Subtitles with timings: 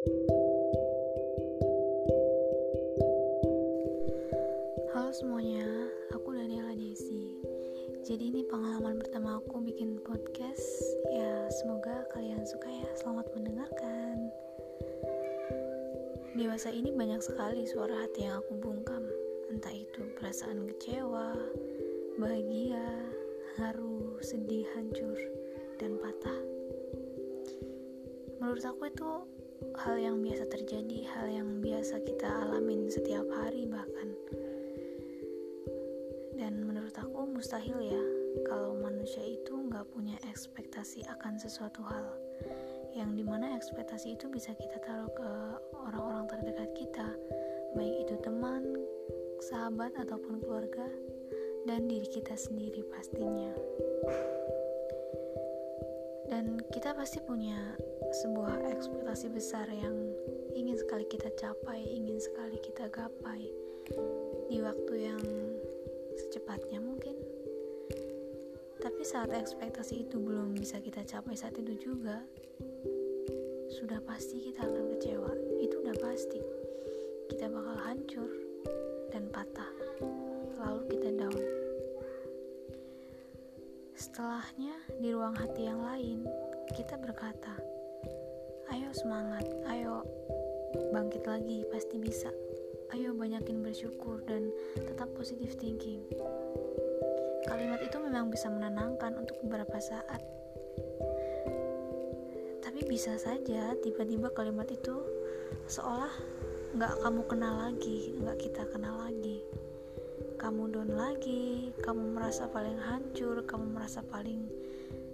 [0.00, 0.16] Halo
[5.12, 5.68] semuanya,
[6.16, 7.36] aku Daniela Desi.
[8.08, 10.64] Jadi ini pengalaman pertama aku bikin podcast.
[11.12, 12.88] Ya, semoga kalian suka ya.
[12.96, 14.32] Selamat mendengarkan.
[16.32, 19.04] Dewasa ini banyak sekali suara hati yang aku bungkam.
[19.52, 21.36] Entah itu perasaan kecewa,
[22.16, 22.88] bahagia,
[23.60, 25.20] haru, sedih, hancur,
[25.76, 26.59] dan patah.
[28.50, 29.10] Menurut aku itu
[29.78, 34.10] hal yang biasa terjadi, hal yang biasa kita alamin setiap hari bahkan.
[36.34, 38.02] Dan menurut aku mustahil ya
[38.50, 42.10] kalau manusia itu nggak punya ekspektasi akan sesuatu hal
[42.90, 45.30] yang di mana ekspektasi itu bisa kita taruh ke
[45.86, 47.06] orang-orang terdekat kita
[47.78, 48.66] baik itu teman,
[49.46, 50.90] sahabat ataupun keluarga
[51.70, 53.54] dan diri kita sendiri pastinya
[56.30, 57.58] dan kita pasti punya
[58.22, 59.92] sebuah ekspektasi besar yang
[60.54, 63.50] ingin sekali kita capai, ingin sekali kita gapai
[64.46, 65.22] di waktu yang
[66.14, 67.18] secepatnya mungkin.
[68.80, 72.22] Tapi saat ekspektasi itu belum bisa kita capai saat itu juga,
[73.74, 75.32] sudah pasti kita akan kecewa.
[75.58, 76.40] Itu udah pasti.
[77.26, 78.30] Kita bakal hancur
[79.10, 79.70] dan patah.
[84.10, 86.26] Setelahnya, di ruang hati yang lain,
[86.74, 87.54] kita berkata,
[88.74, 90.02] "Ayo semangat, ayo
[90.90, 92.26] bangkit lagi, pasti bisa.
[92.90, 96.02] Ayo banyakin bersyukur dan tetap positive thinking."
[97.46, 100.18] Kalimat itu memang bisa menenangkan untuk beberapa saat,
[102.66, 105.06] tapi bisa saja tiba-tiba kalimat itu
[105.70, 106.10] seolah
[106.74, 109.46] nggak kamu kenal lagi, nggak kita kenal lagi
[110.40, 114.48] kamu down lagi, kamu merasa paling hancur, kamu merasa paling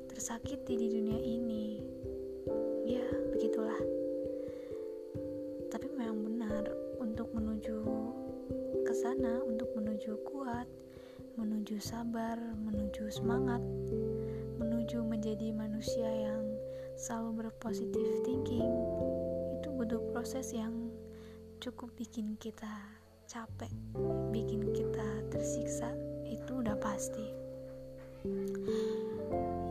[0.07, 1.83] tersakiti di dunia ini.
[2.87, 3.03] Ya,
[3.35, 3.75] begitulah.
[5.67, 6.71] Tapi memang benar
[7.03, 7.75] untuk menuju
[8.87, 10.71] ke sana, untuk menuju kuat,
[11.35, 13.67] menuju sabar, menuju semangat,
[14.63, 16.55] menuju menjadi manusia yang
[16.95, 18.71] selalu berpositif thinking,
[19.59, 20.87] itu butuh proses yang
[21.59, 23.71] cukup bikin kita capek,
[24.31, 25.91] bikin kita tersiksa,
[26.31, 27.27] itu udah pasti.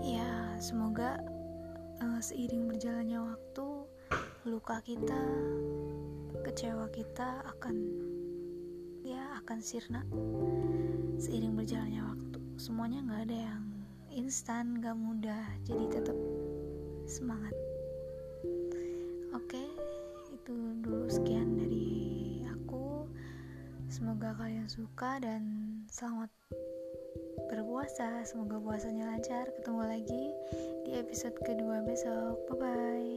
[0.04, 1.16] Ya, semoga
[2.04, 3.68] uh, seiring berjalannya waktu,
[4.44, 5.24] luka kita,
[6.44, 7.76] kecewa kita akan
[9.08, 10.04] ya akan sirna.
[11.16, 13.64] Seiring berjalannya waktu, semuanya nggak ada yang
[14.12, 16.18] instan, nggak mudah, jadi tetap
[17.08, 17.56] semangat.
[19.32, 19.64] Oke,
[20.36, 21.56] itu dulu sekian
[24.36, 25.44] kalian suka dan
[25.88, 26.28] selamat
[27.48, 28.24] berpuasa.
[28.28, 29.48] Semoga puasanya lancar.
[29.56, 30.24] Ketemu lagi
[30.84, 32.36] di episode kedua besok.
[32.52, 33.15] Bye bye.